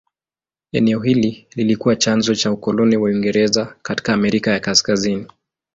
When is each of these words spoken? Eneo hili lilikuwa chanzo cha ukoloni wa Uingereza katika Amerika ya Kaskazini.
Eneo 0.71 0.99
hili 0.99 1.47
lilikuwa 1.55 1.95
chanzo 1.95 2.35
cha 2.35 2.51
ukoloni 2.51 2.97
wa 2.97 3.03
Uingereza 3.09 3.75
katika 3.81 4.13
Amerika 4.13 4.51
ya 4.51 4.59
Kaskazini. 4.59 5.27